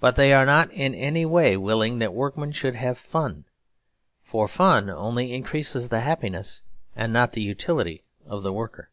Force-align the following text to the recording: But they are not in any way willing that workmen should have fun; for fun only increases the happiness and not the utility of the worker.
But 0.00 0.16
they 0.16 0.34
are 0.34 0.44
not 0.44 0.70
in 0.70 0.94
any 0.94 1.24
way 1.24 1.56
willing 1.56 1.98
that 1.98 2.12
workmen 2.12 2.52
should 2.52 2.74
have 2.74 2.98
fun; 2.98 3.46
for 4.22 4.48
fun 4.48 4.90
only 4.90 5.32
increases 5.32 5.88
the 5.88 6.00
happiness 6.00 6.62
and 6.94 7.10
not 7.10 7.32
the 7.32 7.40
utility 7.40 8.04
of 8.26 8.42
the 8.42 8.52
worker. 8.52 8.90